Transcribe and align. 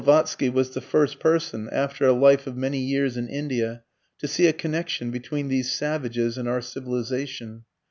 Blavatsky 0.03 0.49
was 0.49 0.71
the 0.71 0.81
first 0.81 1.19
person, 1.19 1.69
after 1.71 2.07
a 2.07 2.11
life 2.11 2.47
of 2.47 2.57
many 2.57 2.79
years 2.79 3.17
in 3.17 3.27
India, 3.27 3.83
to 4.17 4.27
see 4.27 4.47
a 4.47 4.51
connection 4.53 5.11
between 5.11 5.47
these 5.47 5.71
"savages" 5.73 6.39
and 6.39 6.49
our 6.49 6.59
"civilization." 6.59 7.65